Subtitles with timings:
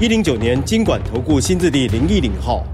[0.00, 2.64] 一零九年金管投顾新字第零一零号，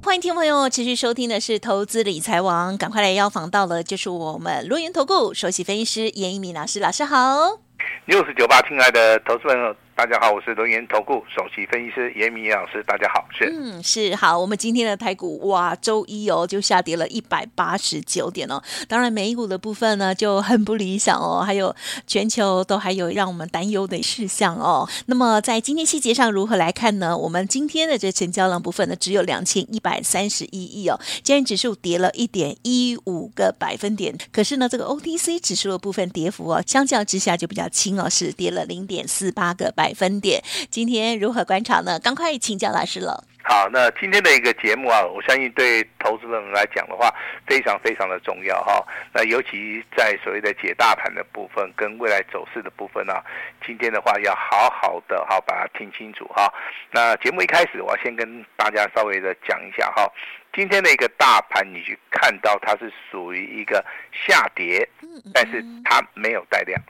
[0.00, 7.58] 欢迎听众朋友持续收听的是投资理财王，赶快来邀访到了，就是我们罗源投顾首席分析师严一鸣老师，老师好。
[8.04, 9.74] 六十九八，亲爱的投资朋友。
[9.94, 12.82] 大家好，我是轮源投顾首席分析师严明老师。
[12.86, 14.38] 大家好，是嗯是好。
[14.38, 18.60] 我们今天的台股哇，周一哦就下跌了一百八十九点哦。
[18.88, 21.74] 当然，美股的部分呢就很不理想哦，还有
[22.06, 24.88] 全球都还有让我们担忧的事项哦。
[25.06, 27.16] 那么在今天细节上如何来看呢？
[27.16, 34.16] 我们今天的这成交量部分呢只有两千一百三十一亿哦，今天指数跌了一点一五个百分点。
[34.32, 39.81] 可是呢，这个 OTC 指数的部分跌幅哦，相较之下就比较轻哦，是跌了零点四八个百。
[39.82, 41.98] 百分点，今天如何观察呢？
[41.98, 43.24] 赶快请教老师了。
[43.42, 47.12] 好，那今天的一个节目啊，我相信对投资人来讲的话，
[47.48, 48.80] 非常非常的重要哈。
[49.12, 53.24] 那尤其在所谓的解大盘的部分跟未来走势的部分呢、啊，
[53.66, 56.46] 今天的话要好好的哈把它听清楚哈。
[56.92, 60.08] 那节目一开始，我要先跟大家稍微的讲一下哈。
[60.54, 64.88] 今天的一个大盘，你去看到它是属于一个下跌，
[65.34, 66.80] 但是它没有带量。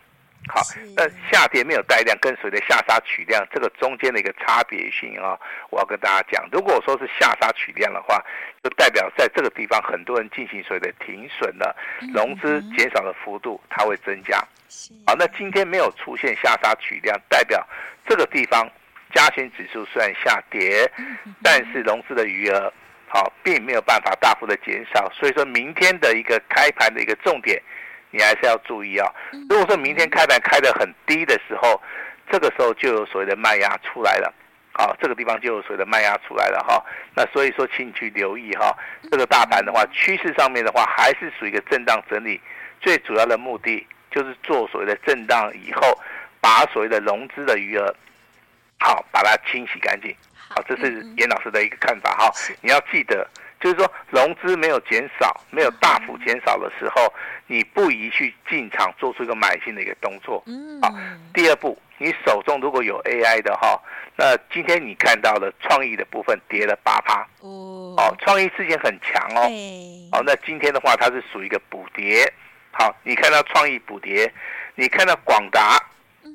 [0.55, 0.61] 好，
[0.95, 5.39] 那下跌没有带量，跟随着下杀取量，这个中间的一个差别性啊，
[5.71, 6.47] 我要跟大家讲。
[6.53, 8.23] 如果说是下杀取量的话，
[8.63, 11.75] 就代表在这个地方很多人进行所谓的停损了，
[12.13, 14.39] 融资减少的幅度它会增加。
[15.07, 17.67] 好，那今天没有出现下杀取量，代表
[18.07, 18.71] 这个地方
[19.15, 20.87] 加权指数虽然下跌，
[21.43, 22.71] 但是融资的余额
[23.09, 27.59] 好并没有办法大幅的减少，所以说明天的一个开盘的一个重点。
[28.13, 29.11] 你还是要注意啊！
[29.49, 31.81] 如果说明天开盘开得很低的时候，
[32.31, 34.33] 这个时候就有所谓的卖压出来了，
[34.73, 36.85] 好，这个地方就有所谓的卖压出来了哈。
[37.17, 38.77] 那所以说，请你去留意哈，
[39.11, 42.39] 这个大盘的话，趋势上面的话，还是属于一个震荡整理，
[42.83, 45.99] 最主要的目的就是做所谓的震荡以后，
[46.39, 47.95] 把所谓的融资的余额，
[48.79, 50.15] 好，把它清洗干净。
[50.51, 52.31] 好，这是严老师的一个看法哈。
[52.61, 53.27] 你要记得。
[53.63, 57.13] 就是说，融资没有减少，没有大幅减少的时候，
[57.47, 60.43] 你不宜去进场做出一个买进的一个动作。
[60.47, 60.93] 嗯，好。
[61.33, 63.81] 第二步，你手中如果有 AI 的哈，
[64.17, 67.21] 那今天你看到的创意的部分跌了八趴。
[67.39, 69.47] 哦，哦，创意之前很强哦。
[70.11, 72.31] 哦，那今天的话，它是属于一个补跌。
[72.73, 74.33] 好，你看到创意补跌，
[74.75, 75.79] 你看到广达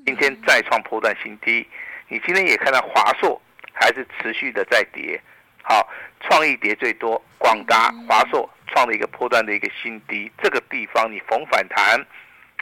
[0.05, 1.67] 今天再创破断新低，
[2.07, 3.41] 你今天也看到华硕
[3.73, 5.21] 还是持续的在跌。
[5.69, 5.85] 好，
[6.22, 12.00] 创意跌最多，广达、华硕创了一个波段的一个新低，这个地方你逢反弹，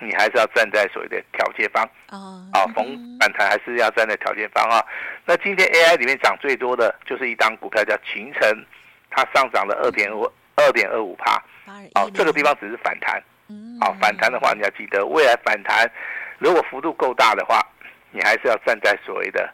[0.01, 1.87] 你还是要站在所谓的调节方。
[2.09, 4.83] 哦，啊，逢反弹还是要站在调节方啊。
[5.23, 8.65] 那今天 AI 里面涨最多的就是一档股票叫勤诚，
[9.11, 11.43] 它上涨了二点五二点二五帕。
[11.93, 13.21] 哦，这个地方只是反弹。
[13.79, 15.87] 好，反弹的话你要记得，未来反弹
[16.39, 17.61] 如果幅度够大的话，
[18.09, 19.47] 你还是要站在所谓的。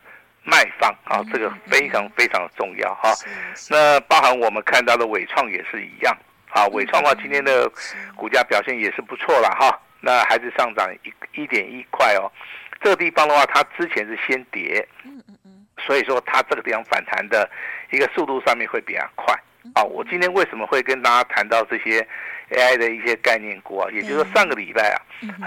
[0.43, 3.13] 卖方啊，这个非常非常的重要哈。
[3.69, 6.17] 那包含我们看到的伟创也是一样
[6.49, 6.65] 啊。
[6.67, 7.71] 伟创的话，今天的
[8.15, 9.79] 股价表现也是不错了哈。
[9.99, 12.31] 那还是上涨一一点一块哦。
[12.81, 14.87] 这个地方的话，它之前是先跌，
[15.85, 17.47] 所以说它这个地方反弹的
[17.91, 19.39] 一个速度上面会比较快
[19.73, 19.83] 啊。
[19.83, 22.05] 我今天为什么会跟大家谈到这些
[22.51, 24.97] ？AI 的一些概念股啊，也就是说上个礼拜啊，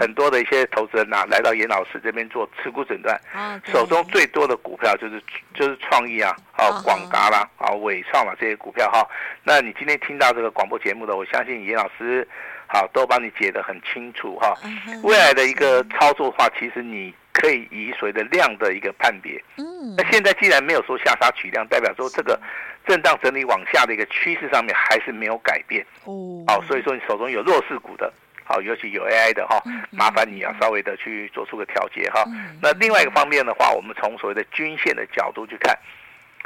[0.01, 3.21] 很多的一些投资人呐、啊，来到严老师这边做持股诊断，
[3.67, 5.23] 手中最多的股票就是
[5.53, 9.07] 就是创意啊，啊广达啦，啊伟创啦这些股票哈。
[9.43, 12.27] 那你今天听到这个广播节目的，我相信严老师
[12.67, 14.55] 好都帮你解得很清楚哈。
[15.03, 19.39] 未来的一个操作的话，其实你可以以所谓的量的一个判别。
[19.59, 22.41] 嗯那现在既然没有说下杀取量，代表说这个。
[22.87, 25.85] 震荡整理往下的一个趋势上面还是没有改变。
[26.05, 28.13] 哦，好，所以说你手中有弱势股的，
[28.45, 32.25] 好，尤其有 AI 的哈，麻烦你要稍微的去做出个调节哈。
[32.61, 35.77] 那另外一个方面的话，我们从所谓的均线的角度去看，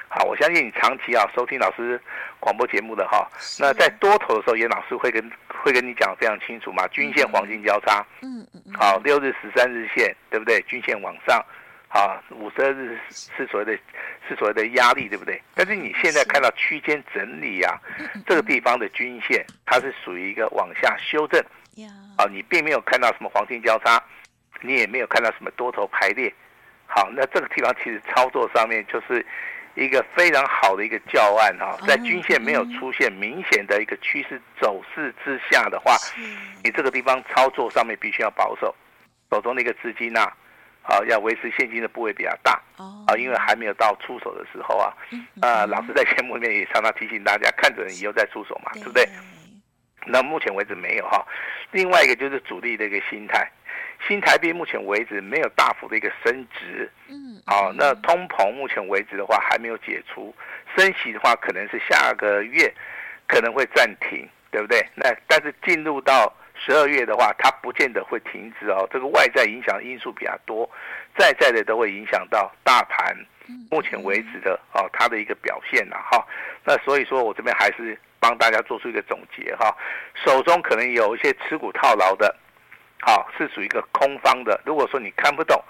[0.09, 2.01] 好，我相信你长期啊收听老师
[2.39, 10.63] 广播节目的哈，那在多头的时候，严老师会跟会跟你讲非常清楚嘛，均线黄金交叉，嗯嗯，好，六日、十三日线，对不对？
[10.69, 11.45] 均线往上。
[11.89, 13.73] 啊，五十二日是所谓的，
[14.29, 15.41] 是所谓的压力，对不对？
[15.55, 17.79] 但是你现在看到区间整理啊，
[18.27, 21.43] 这个地方的均线它是属于一个往下修正，
[22.17, 24.03] 啊，你并没有看到什么黄金交叉，
[24.61, 26.33] 你也没有看到什么多头排列，
[26.87, 29.25] 好，那这个地方其实操作上面就是
[29.75, 35.97] 一个非常好的一个教案哈，在均线没有出现明显的一个趋势走势之下的话，
[36.63, 38.75] 你这个地方操作上面必须要保守，
[39.31, 40.37] 手中的一个资金呐，啊，
[41.09, 42.61] 要维持现金的部位比较大，
[43.07, 44.93] 啊，因为还没有到出手的时候啊，
[45.41, 49.07] 啊，老师在节目里面也常常提醒大家，看准以后再出手嘛，对不对？
[50.07, 51.27] 那目前为止没有哈，
[51.73, 53.51] 另外一个就是主力的一个心态。
[54.07, 60.33] 新台币目前为止没有大幅的一个升值，嗯，好，那通膨目前为止的话还没有解除，
[60.77, 62.73] 升息的话可能是下个月
[63.27, 64.87] 可能会暂停，对不对？
[64.95, 68.87] 那但是进入到十二月的话，它不见得会停止哦。
[68.93, 70.69] 这个外在影响因素比较多，
[71.17, 73.17] 在在的都会影响到大盘
[73.71, 76.27] 目前为止的哦它的一个表现呐哈。
[76.65, 79.75] 那所以说我这边还是帮大家做出一个总结哈，
[80.15, 82.35] 手中可能有一些持股套牢的。
[83.01, 84.61] 好，是属于一个空方的。
[84.67, 85.63] 如果说你看不懂，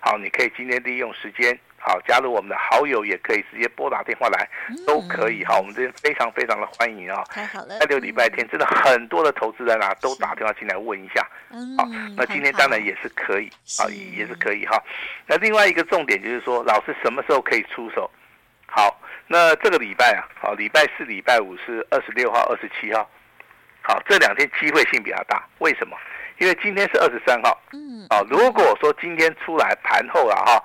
[0.00, 4.48] 好，你可以今天利用时间，好，加入我们的好友，也可以直接拨打电话来，
[4.86, 5.44] 都可以。
[5.44, 7.22] 哈，我们这边非常非常的欢迎啊。
[7.30, 7.76] 太好了。
[7.78, 11.22] 那六礼拜天真的很多的投资人啊，都打电话进来问一下。
[11.78, 11.86] 好，
[12.16, 13.86] 那今天当然也是可以，啊，
[14.16, 14.82] 也是可以哈。
[15.26, 18.10] 那另外一个重点就是说，老师什么时候可以出手？
[18.66, 23.08] 好，那这个礼拜啊，好，礼拜四、礼拜五是二十六号、二十七号。
[23.82, 25.96] 好，这两天机会性比较大，为什么？
[26.38, 30.62] 因为今天是二十三号，嗯，啊，如果说今天出来盘后了哈，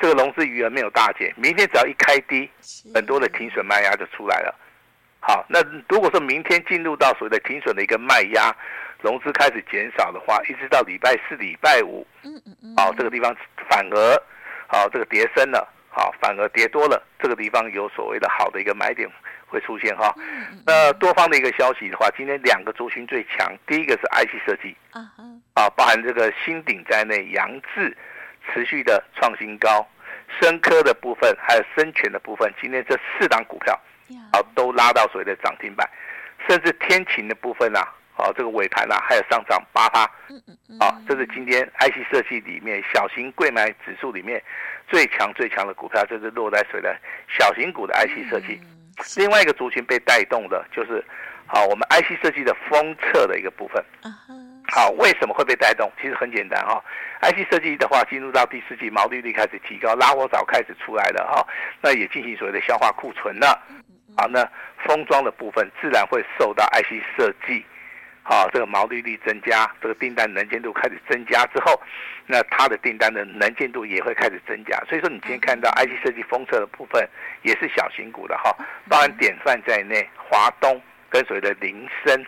[0.00, 2.48] 这个融资余额没有大减，明天只要一开低，
[2.94, 4.54] 很多的停损卖压就出来了。
[5.20, 8.54] 好，那如果说明天进入到所谓的停损的一个卖压，
[9.00, 13.34] 融资开始减少的话，一直到礼拜四、礼拜五，嗯嗯嗯，好，这个地方
[13.68, 14.22] 反而，
[14.66, 19.08] 好，这个跌深了，好，反而跌多了，这个地方有所谓的好的一个买点。
[19.50, 20.14] 会出现哈，
[20.66, 24.76] 那多方的一个消息的话，今天两个族群最强，第一个是 IC 设计，
[25.54, 27.96] 啊，包含这个新鼎在内，扬智
[28.52, 29.86] 持续的创新高，
[30.40, 33.78] 深科的部分还有深全的部分，今天这四档股票
[34.32, 35.88] 啊都拉到所谓的涨停板，
[36.48, 37.80] 甚至天晴的部分啊，
[38.16, 40.02] 啊这个尾盘啊还有上涨八趴，
[40.78, 44.42] 啊，这是今天 IC 设计里面小型柜买指数里面
[44.88, 46.96] 最强最强的股票，这是落在谁的
[47.28, 48.60] 小型股的 IC 设计。
[49.16, 51.04] 另外一个族群被带动的就是，
[51.46, 53.84] 好，我们 IC 设计的封测的一个部分。
[54.70, 55.90] 好，为什么会被带动？
[56.00, 56.82] 其实很简单哈
[57.22, 61.46] ，IC 设计的话，进入到第四季，毛利率开始提高，拉货早开始出来了哈，
[61.80, 63.58] 那也进行所谓的消化库存了。
[64.16, 64.46] 好，那
[64.84, 67.64] 封装的部分自然会受到 IC 设计。
[68.22, 71.80] 好，这个毛利率增加，这个订单能见度开始增加之后，
[72.26, 74.78] 那它的订单的能见度也会开始增加。
[74.86, 77.08] 所以说，你今天看到 IC 设计封测的部分
[77.40, 78.54] 也是小型股的哈，
[78.86, 80.78] 包含典范在内，华东
[81.08, 82.22] 跟所谓的菱生，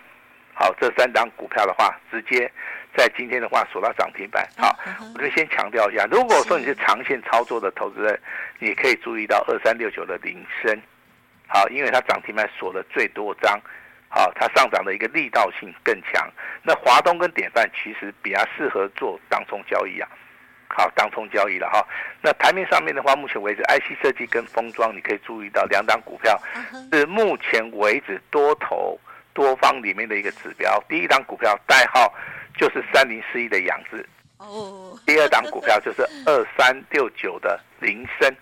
[0.60, 2.52] 好，这三档股票的话，直接
[2.94, 4.46] 在今天的话锁到涨停板。
[4.58, 4.78] 好，
[5.14, 8.20] 我就先强调一下，如果说你是长线操作的投资人，
[8.58, 10.78] 你可以注意到二三六九的铃声，
[11.48, 13.58] 好，因为它涨停板锁了最多张。
[14.10, 16.30] 好，它上涨的一个力道性更强。
[16.62, 20.06] 那华东跟典范其实比较适合做当冲交易啊。
[20.68, 21.82] 好，当冲交易了哈。
[22.20, 26.38] 那台面上面的话，目前为止，IC 设计跟封装，你可以注意到两档股票
[26.92, 28.98] 是目前为止多头
[29.32, 30.82] 多方里面的一个指标。
[30.88, 32.12] 第一档股票代号
[32.56, 34.06] 就是三零四一的扬智，
[34.38, 34.98] 哦。
[35.06, 38.34] 第二档股票就是 二三六九的铃声。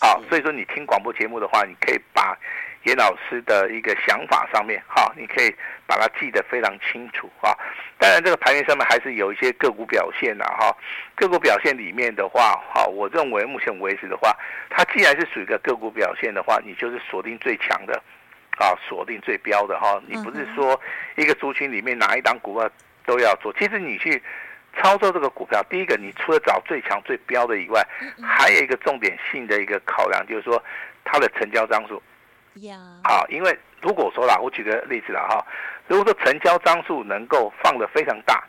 [0.00, 2.36] 好，所以说你听广播节目的话，你可以把。
[2.84, 5.54] 严老师的一个想法上面，哈，你可以
[5.86, 7.54] 把它记得非常清楚啊。
[7.96, 10.76] 当然，这个盘面上面还是有一些个股表现的哈。
[11.14, 14.36] 个股表现里面的话，哈，我认为目前为止的话，
[14.68, 18.02] 它既然是属于一个个股表现的话，你就是锁定最强的，
[18.58, 20.00] 啊，锁定最标的哈。
[20.06, 20.78] 你不是说
[21.16, 22.70] 一个族群里面哪一档股票
[23.06, 23.52] 都要做。
[23.54, 24.22] 其实你去
[24.76, 27.86] 操作这个股票，第一个，你除了找最强最标的以外，
[28.22, 30.62] 还有一个重点性的一个考量，就是说
[31.04, 32.02] 它的成交张数。
[33.02, 35.44] 好，因为如果说啦，我举个例子啦哈，
[35.88, 38.44] 如果说成交张数能够放得非常大，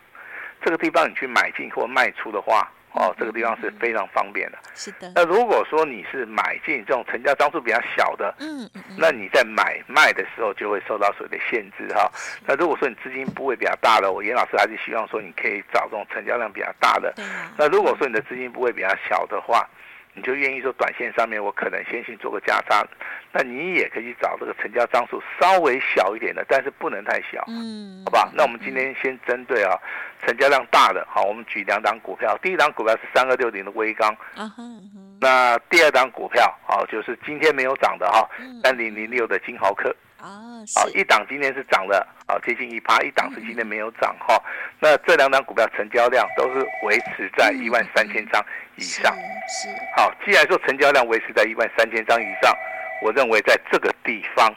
[0.62, 4.58] 这个地方你去买进或卖出的话，哦，这个地方是非常方便的。
[4.76, 5.12] 是的。
[5.16, 12.12] 那如果说你是买进这种成交张数比较小的，嗯嗯，那你在买卖的时候就会受到所谓的限制哈。
[12.46, 17.14] 那如果说你资金部位比较大的，我严老师还是希望说你可以找这种成交量比较大的。
[17.58, 19.68] 那如果说你的资金部位比较小的话，
[20.16, 22.86] 你就愿意说短线上面我可能先行做个加仓，
[23.32, 28.32] 那你也可以找这个成交张数稍微小一点的，但是不能太小，嗯，好吧？
[28.34, 29.78] 那我们今天先针对啊
[30.26, 38.30] 成交量大的，好，我们举两档股票，第一档股票是三二六零的微刚，嗯哼，那第二档股票啊就是今天没有涨的哈，
[38.64, 39.94] 三零零六的金豪科。
[40.20, 44.42] 啊，好，一档今天是涨了，啊，接近一趴，一档是今天没有涨哈。
[44.80, 48.42] 那这两档股票成交量都是维持在一万三千张
[48.76, 49.14] 以上。
[49.48, 49.70] 是。
[49.96, 52.56] 好，既然说成交量维持在一万三千张以上，
[53.02, 54.54] 我认为在这个地方，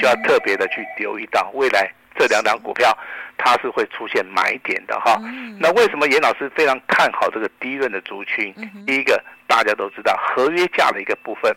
[0.00, 2.96] 就要特别的去留意到未来这两档股票，
[3.36, 5.20] 它是会出现买点的哈。
[5.58, 8.54] 那为什么严老师非常看好这个低润的族群？
[8.86, 11.54] 第一个，大家都知道合约价的一个部分，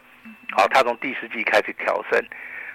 [0.56, 2.24] 好，它从第四季开始调升。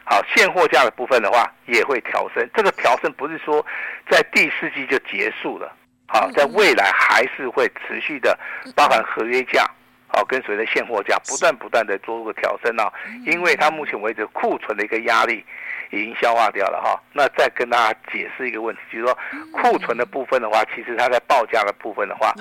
[0.04, 2.48] 好，现货价的部分的话也会调升。
[2.54, 3.64] 这个调升不是说
[4.08, 5.74] 在第四季就结束了，
[6.06, 8.38] 好，在未来还是会持续的，
[8.74, 9.68] 包含合约价，
[10.08, 12.92] 好，跟随着现货价不断不断的做个调升啊。
[13.24, 15.44] 因为它目前为止库存的一个压力
[15.90, 17.00] 已经消化掉了哈。
[17.12, 19.18] 那再跟大家解释一个问题，就是说
[19.52, 22.32] 库存的部分的话，其实它在报价的部分的话，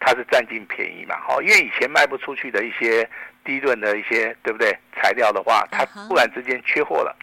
[0.00, 1.16] 它是占尽便宜嘛。
[1.20, 3.08] 好，因为以前卖不出去的一些。
[3.44, 7.16] 低润的一些对不对材料的话，它突然之间缺货了，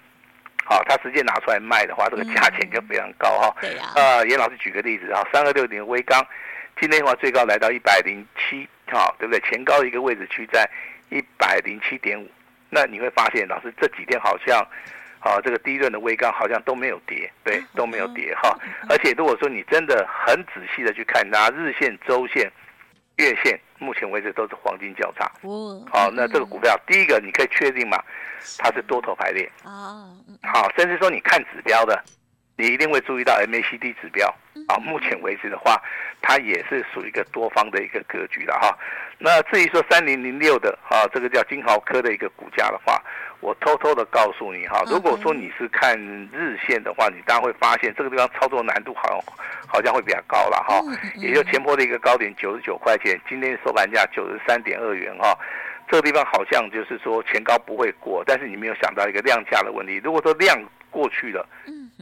[0.66, 3.56] 好，它直接拿出来卖的话，这个价钱就非常高哈。
[3.62, 3.94] 对呀。
[3.96, 6.22] 呃，严老师举个例子啊，三二六零威刚，
[6.80, 9.40] 今天的话最高来到一百零七，好，对不对？
[9.50, 10.70] 前高的一个位置区在
[11.10, 12.30] 一百零七点五，
[12.70, 14.60] 那你会发现，老师这几天好像，
[15.20, 18.58] 啊，这个低润的微刚好像都没有跌，对，都没有跌哈。
[18.90, 22.52] 而且如果说你真的很仔细的去看，它日线、周线。
[23.18, 25.32] 月线目前为止都是黄金交叉。
[25.42, 27.98] 哦，好，那这个股票，第一个你可以确定嘛，
[28.58, 29.50] 它是多头排列。
[29.64, 30.10] 啊，
[30.44, 32.04] 好，甚至说你看指标的，
[32.58, 34.34] 你一定会注意到 MACD 指标。
[34.68, 35.80] 啊，目前为止的话，
[36.22, 38.76] 它也是属于一个多方的一个格局的哈。
[39.20, 43.02] 那至于说三零零六的啊，这个叫金豪科的一个股价的话。
[43.46, 45.96] 我偷偷的告诉你哈，如果说你是看
[46.34, 49.22] 日线的话，你当然会发现这个地方操作难度好像
[49.68, 50.82] 好像会比较高了哈。
[51.16, 55.38] 也就前波的一个高点九十九块钱，今天收盘价九十三点二元哈，
[55.88, 60.02] 这个地方好像就是说前高不会过，但是你没有想到一个量价的问题。
[60.04, 60.60] 如果说量
[60.90, 61.48] 过去了，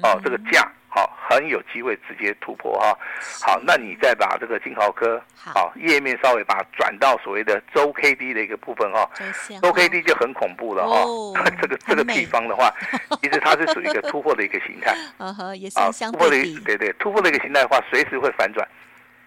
[0.02, 0.72] 哦，这个价。
[0.96, 2.96] 好，很有机会直接突破哈。
[3.42, 9.10] 好，那你再把这个金豪科好页面稍微把它转到所谓的周 K D 的一个部分哈。
[9.60, 11.04] 周 K D 就很恐怖了哈。
[11.60, 12.72] 这个这个地方的话，
[13.24, 14.96] 其实它是属于一个突破的一个形态。
[15.18, 16.62] 嗯哼，也是相对的。
[16.64, 18.68] 对对，突破的一个形态的话，随时会反转。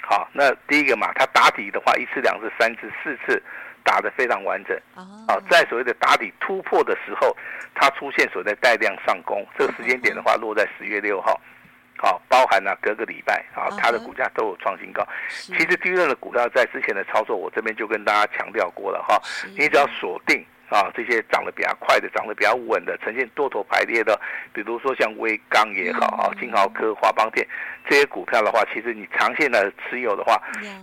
[0.02, 3.42] 好，那第一个嘛，它打底的话，一次、两次、三次、四次。
[3.86, 7.34] 打得非常完整，啊，在所谓的打底突破的时候，
[7.72, 11.40] 它出现所谓的带量上攻，这个时间点的话落在十月六号，
[11.96, 15.06] 好，包含了隔个礼拜啊，它的股价都有创新高。
[15.30, 19.22] 其实低润的股票在之前的操作，我这边就跟大家强调过了哈，
[19.56, 20.44] 你只要锁定。
[20.68, 24.20] 啊，这些涨得比较快的，涨得比较稳的，呈现多头排列的，
[24.52, 27.46] 比如说像威刚也好啊，金豪科、华邦电
[27.88, 30.42] 这些股票的话，其实你长线的持有的话，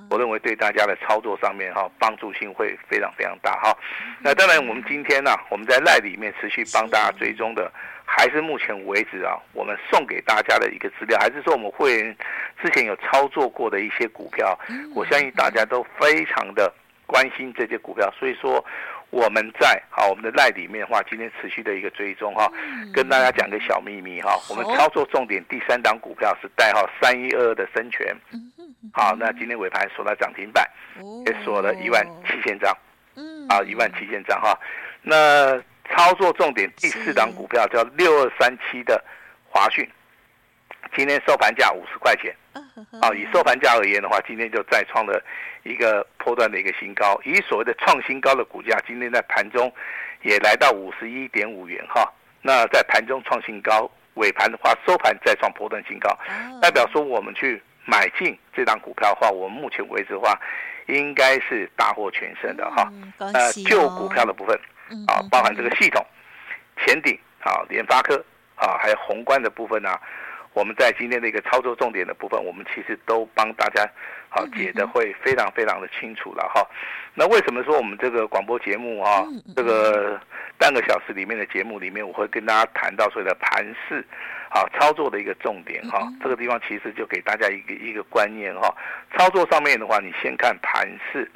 [0.09, 3.77] 我认为对大家的操作上面哈，帮助性会非常非常大哈。
[4.21, 7.69] 那当然，我们今天呢，我们在赖里面持续帮大家追踪的，
[8.05, 12.15] 还是目前为止啊，我们送给大家的一个资料，还是说我们会员
[12.63, 14.57] 之前有操作过的一些股票，
[14.95, 16.73] 我相信大家都非常的
[17.05, 18.63] 关心这些股票，所以说。
[19.13, 22.51] 我们在好我们的赖里面的话，今天持续的一个追踪哈，
[22.91, 28.12] 跟大家讲个小秘密哈，我们操作重点第三档股票是代号三一二二的森銓，
[28.91, 30.67] 好，那今天尾盘锁到涨停板，
[31.27, 32.75] 也锁了一万七千张，
[33.50, 34.60] 啊一万七千张哈，
[35.03, 35.55] 那
[35.91, 39.00] 操作重点第四档股票叫六二三七的
[39.48, 39.88] 华讯，
[40.95, 42.35] 今天收盘价五十块钱。
[43.01, 45.21] 啊，以收盘价而言的话，今天就再创了
[45.63, 47.19] 一个波段的一个新高。
[47.23, 49.71] 以所谓的创新高的股价，今天在盘中
[50.21, 52.12] 也来到五十一点五元哈。
[52.41, 56.17] 那在盘中创新高，尾盘的话收盘再创波段新高，
[56.62, 60.39] 代表说我们去买进这档股票的话，我们目前为止的话，
[60.88, 62.91] 应该是大获全胜的哈。
[63.17, 64.55] 呃，旧股票的部分
[65.07, 66.05] 啊，包含这个系统、
[66.77, 68.15] 前顶啊、联发科
[68.55, 70.00] 啊，还有宏观的部分啊。
[70.53, 73.88] 我们在今天的一个操作重点的部分，我们其实都帮大家
[74.29, 76.65] 好解的会非常非常的清楚了哈。
[77.15, 79.24] 那为什么说我们这个广播节目啊，
[79.55, 80.19] 这个
[80.57, 84.05] 半个小时里面的节目里面，我会跟大家谈到所谓的盘势
[84.50, 86.07] 啊操作的一个重点哈。
[86.22, 88.74] 这个地方其实就给大家一个一个观念哈。
[89.17, 91.29] 操作上面的话，你先看盘势。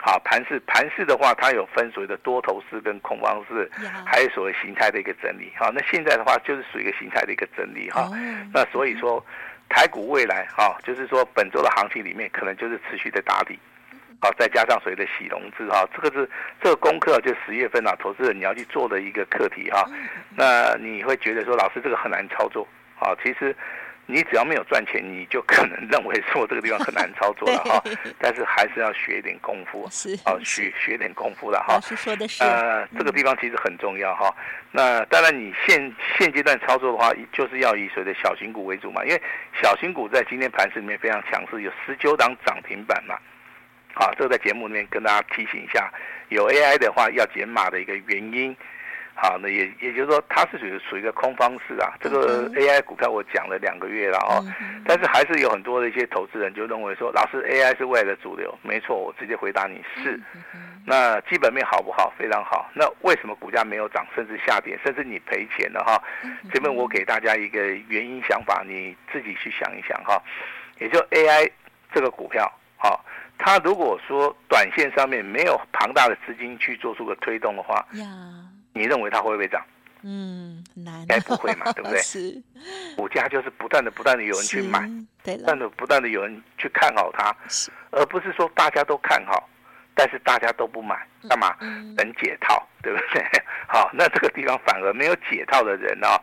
[0.00, 3.68] 好，盘势盘势的话，它有分所谓的多头势跟空方势，
[4.06, 5.52] 还有所谓形态的一个整理。
[5.58, 8.08] 好，那现在的话就是属于一个形态的一个整理哈。
[8.54, 9.22] 那所以说，
[9.68, 13.58] 台股未来哈，就是说本周的行情里面可能就是持续的打底，
[14.20, 16.30] 好，再加上所谓的洗融资哈，这个是
[16.62, 19.84] 这个功课就十月份啊，投资人你要去做的一个课题哈。
[20.36, 22.66] 那你会觉得说，老师这个很难操作
[23.00, 23.54] 啊，其实。
[24.10, 27.82] 你只要没有赚钱，你就可能认为说这个地方很难操作了 哈。
[28.18, 31.78] 但是还是要学一点功夫，是啊，学学点功夫了哈。
[31.80, 32.42] 说的是。
[32.42, 34.34] 呃，这个地方其实很重要哈。
[34.72, 39.22] 那当然，你现现阶段操作的话，就是要以所谓的小型股为主嘛，因为
[39.60, 43.14] 小型股在今天盘市里面非常强势，有十九档涨停板嘛。
[43.92, 45.92] 好，这个在节目里面跟大家提醒一下，
[46.30, 48.56] 有 AI 的话要减码的一个原因。
[49.20, 51.92] 好，那也也就是说，它是属于属于一个空方式啊。
[52.00, 54.38] 这个 AI 股票我讲了两个月了哦，
[54.86, 58.56] 但是还是有很多的一些投资人就认为说，老师 AI 是未来的主流。
[58.62, 60.20] 没错，我直接回答你是。
[60.86, 62.12] 那基本面好不好？
[62.16, 62.70] 非常好。
[62.72, 66.00] 那为什么股价没有涨，甚至下跌，甚至你赔钱了哈？
[66.52, 70.22] 这边我给大家一个原因想法，你自己去想一想哈。
[70.78, 71.50] 也就 AI
[71.92, 72.98] 这个股票，哈，
[73.36, 77.84] 它如果说短线上面没有庞大的资金去做出个推动的话，
[78.78, 79.60] 你认为它会不会涨？
[80.02, 81.98] 嗯，难，应该不会嘛， 对不对？
[82.00, 82.40] 是，
[82.96, 84.88] 股价就是不断的、不断的有人去买，
[85.24, 87.34] 对，不断的、不断的有人去看好它，
[87.90, 89.48] 而不是说大家都看好，
[89.96, 91.56] 但是大家都不买，干嘛？
[91.60, 93.26] 嗯、等解套，对不对？
[93.66, 96.22] 好，那这个地方反而没有解套的人啊、哦，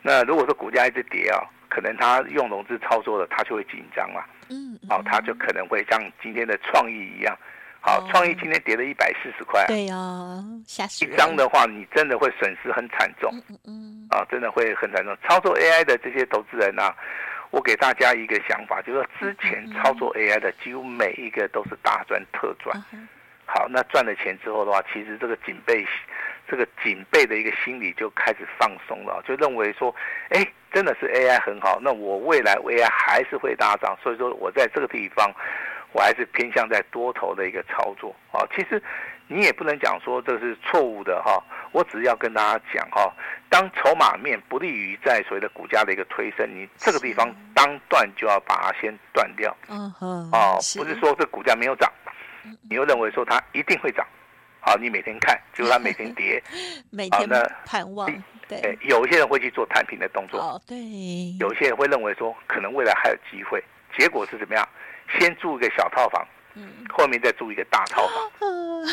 [0.00, 7.36] 那如果说股价一直跌啊、哦，可能他用融资操作的，他就会紧张嘛，嗯，哦，他就可能会像今天的创意一样。
[7.80, 9.64] 好，创意今天跌了一百四十块。
[9.66, 9.96] 对呀，
[10.66, 11.14] 吓死人！
[11.14, 13.32] 一张的话，你真的会损失很惨重。
[13.48, 14.06] 嗯嗯。
[14.10, 15.16] 啊，真的会很惨重。
[15.26, 16.94] 操作 AI 的这些投资人啊，
[17.50, 22.76] 我给大家一个想法，就是说之前操作 AI 的几乎每一个都是大赚特赚。
[23.46, 25.86] 好，那赚了钱之后的话，其实这个警备，
[26.46, 29.94] 这个警备的一个心理就开始放松了，就认为说，
[30.30, 33.96] 哎，真的是 AI 很好，那我未来 AI 还是会大涨。
[34.02, 35.32] 所以说我在这个地方。
[35.92, 38.14] 我还是偏向在多头的一个操作。
[38.32, 38.82] 啊，其实
[39.26, 41.42] 你也不能讲说这是错误的哈，
[41.72, 43.12] 我只是要跟大家讲哈，
[43.48, 51.90] 当筹码面不利于在所谓的股价的一个推升，你这个地方当断就要把它先断掉，嗯哼，哦，不是说这股价没有涨，
[52.68, 54.06] 你又认为说它一定会涨，
[54.60, 56.42] 好，你每天看，结果它每天跌，
[56.90, 58.10] 每天的盼望，
[58.46, 60.76] 对，有一些人会去做摊平的动作，哦，对，
[61.40, 63.62] 有一些人会认为说可能未来还有机会，
[63.98, 64.66] 结果是怎么样？
[65.18, 68.06] 先住一个小套房，嗯，后面再住一个大套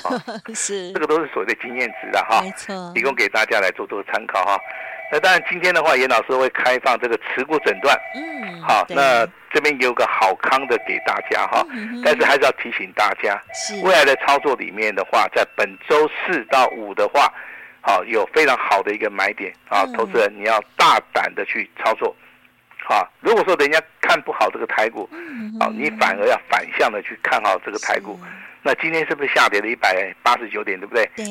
[0.03, 0.21] 房， 啊、
[0.53, 0.91] 是。
[0.93, 4.59] 这个都是所谓的经验值的哈，没错，提供给大家来做做参考哈。
[5.11, 13.79] 那当然今天的话，严老师会开放这个持股诊断，嗯，好，那这边有个好康的给大家哈，嗯、但是还是要提醒大家，是。
[13.83, 17.31] 未来的操作里面的话，在本周四到五的话，
[17.81, 22.13] 好有非常好的一个买点啊，嗯、投资人你要大胆的去操作。
[22.87, 23.79] 好，如果说人家
[24.15, 25.09] 看不好这个台股，
[25.59, 28.17] 好，你反而要反向的去看好这个台股。
[28.61, 31.05] 那今天是不是下跌了一百八十九点，对不对？
[31.17, 31.25] 对。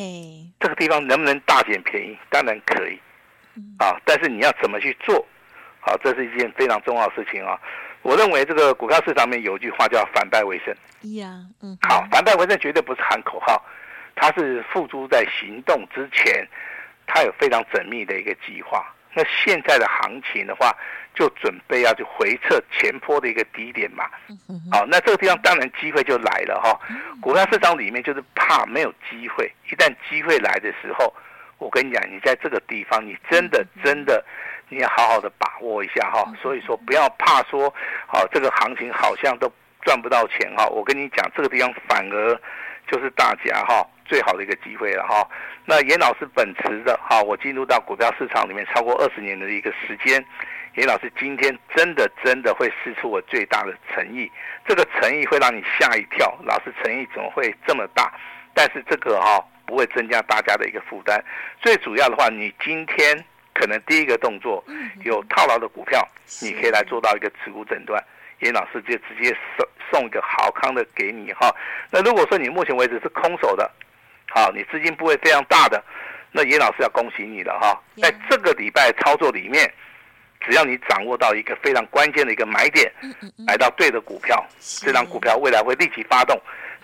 [0.60, 2.16] 这个地方能不能大捡便宜？
[2.28, 3.00] 当然可以。
[3.78, 5.26] 啊，但是你要怎么去做？
[5.80, 7.58] 好，这是一件非常重要的事情啊。
[8.02, 10.74] 我认为这个股票市场里面有一句话叫“反败为胜”。
[11.16, 11.76] 呀，嗯。
[11.88, 13.64] 好，反败为胜绝对不是喊口号，
[14.14, 16.46] 它是付诸在行动之前，
[17.06, 18.84] 它有非常缜密的一个计划。
[19.14, 20.76] 那现在的行情的话，
[21.14, 24.04] 就准备要去回撤前坡的一个低点嘛。
[24.70, 26.78] 好，那这个地方当然机会就来了哈。
[27.20, 31.14] 股票市场里面就是怕没有机会，一旦机会来的时候，
[31.58, 34.24] 我跟你讲，你在这个地方，你真的真的
[34.68, 36.24] 你要好好的把握一下哈。
[36.42, 37.72] 所以说不要怕说，
[38.06, 39.50] 好这个行情好像都
[39.82, 40.66] 赚不到钱哈。
[40.66, 42.40] 我跟你讲，这个地方反而
[42.86, 43.86] 就是大家哈。
[44.06, 45.26] 最好的一个机会了哈，
[45.64, 50.22] 那严老师本持的哈，我进入到股票市场里面超过二十年的一个时间，
[50.76, 54.30] 严老师今天真的真的会试出我最大的诚意，
[54.66, 58.12] 这个诚意会让你吓一跳，老师诚意怎么会这么大？
[58.52, 61.22] 但是这个哈不会增加大家的一个负担，
[61.60, 64.64] 最主要的话，你今天可能第一个动作
[65.04, 66.06] 有套牢的股票，
[66.42, 68.02] 你可以来做到一个持股诊断。
[68.40, 71.54] 严老师就直接送送一个好康的给你哈，
[71.90, 73.70] 那如果说你目前为止是空手的。
[74.28, 75.82] 好，你资金部位非常大的，
[76.32, 79.72] 那严老师要恭喜你了哈，在这个礼拜操作里面，
[80.46, 82.92] 只要你掌握到一个非常关键的一个买点，
[83.46, 86.40] 买到对的股票，这张股票未来会立即发动，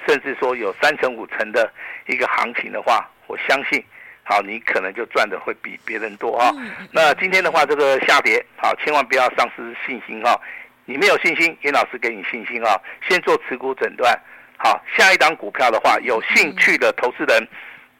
[0.06, 1.70] 甚至说有三成五成的
[2.06, 3.82] 一个行情的话，我相信，
[4.22, 6.52] 好，你可能就赚的会比别人多啊。
[6.90, 10.40] 那今天的话，这个下跌，好，千万不要丧失信心哈，
[10.84, 14.18] 你没有信心，严老师给你信心啊，先做持股诊断。
[14.56, 17.48] 好，下一档股票的话，有兴趣的投资人，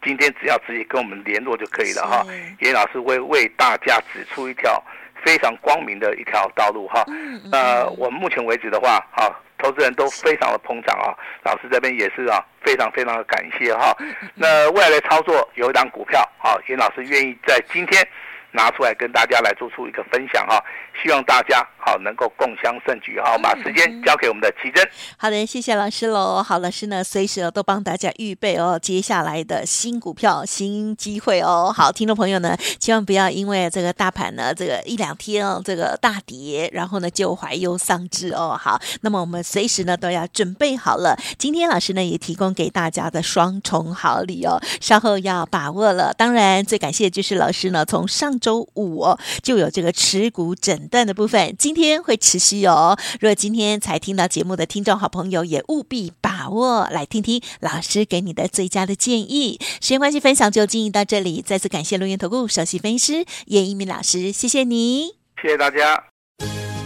[0.02, 2.22] 今天只要直接跟我们联络就可以了哈。
[2.60, 4.82] 严老师会为大家指出一条
[5.24, 7.04] 非常光明的一条道路哈。
[7.52, 11.14] 呃，我们目前为止的话，哈，投资人都非常的捧场啊。
[11.44, 13.96] 老师这边也是啊，非常非常的感谢哈。
[14.34, 18.06] 那未来的操作有一档股票，好，严老师愿意在今天
[18.52, 20.62] 拿出来跟大家来做出一个分享哈。
[21.02, 23.38] 希望大家好能够共襄盛举哈。
[23.38, 24.86] 把时间交给我们的奇珍。
[25.16, 26.42] 好的，谢谢老师喽。
[26.42, 31.72] 好，老师呢随时都帮大家预备哦，接下来的新股票、新机会哦。
[31.74, 38.58] 好，听众朋友呢，千万不要因为这个大盘呢这个一两天哦这个大跌，然后呢就怀忧丧志哦。
[38.60, 41.16] 好，那么我们随时呢都要准备好了。
[41.38, 46.12] 今天老师呢也提供给大家的双重好礼哦，稍后要把握了。
[46.12, 52.98] 当然，最感谢就是老师呢，从上周五哦就有这个持股诊断的部分，今天会持续哦。
[53.20, 59.60] 如果今天才听到节目的听众好朋友，也务必把握来听听老师给你的最佳的建议。
[59.80, 66.04] 时间关系，分享就进行到这里，再次感谢伦元投顾首席分析师叶一鸣老师，谢谢你，谢谢大家。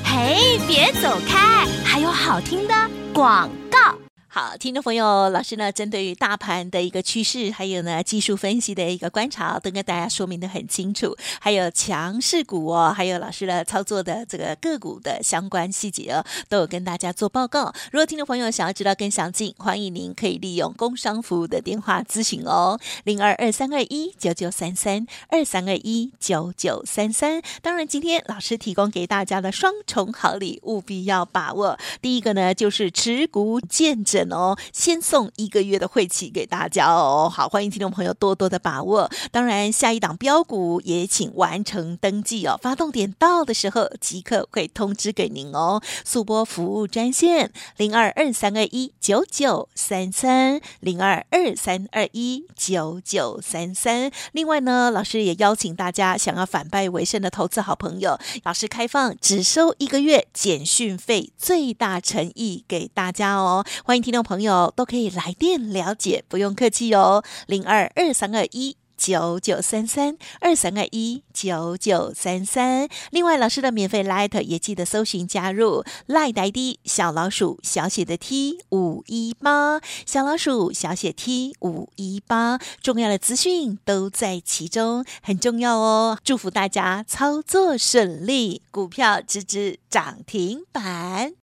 [0.04, 2.74] 嘿，别走开，还有好听的
[3.12, 4.03] 广告。
[4.34, 11.16] 好，听众朋友，老师呢，针对于大盘的一个趋势，还有呢技术分析的一个观察，都跟大家说明的很清楚。
[11.38, 17.72] 还有强势股哦，还有老师的操作的这个个股的相关细节哦，都有跟大家做报告。
[17.92, 27.40] 如果听众朋友想要知道更详尽，欢迎您可以利用工商服务的电话咨询哦，零二二三二一九九三三二三二一九九三三。
[27.62, 31.78] 当然，今天老师提供给大家的双重好礼，务必要把握。
[32.02, 34.23] 第一个呢，就是持股见证。
[34.32, 37.30] 哦，先送一个月的会期给大家哦。
[37.32, 39.10] 好，欢迎听众朋友多多的把握。
[39.30, 42.58] 当然，下一档标股也请完成登记哦。
[42.62, 45.82] 发动点到的时候，即刻会通知给您哦。
[46.04, 54.10] 速拨服务专线零二二三二一九九三三零二二三二一九九三三。
[54.32, 63.62] 另外呢，老师也邀请大家想要反败为胜的投资好朋友，老师开放只收一个月简讯费，最大诚意给大家哦。
[63.84, 64.13] 欢迎听。
[64.14, 72.88] 众朋友都可以来电了解，不用客气哦，零二二三二一九九三三二三二一九九三三。
[73.10, 86.18] 另外，老师的免费 Line 也记得搜寻加入 Line ID 小老鼠小写的 T 五一八，小老鼠小写 T 五一八，重要的资讯都在其中，很重要哦。
[86.24, 91.43] 祝福大家操作顺利，股票直直涨停板。